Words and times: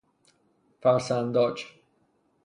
فرسنداج 0.81 1.61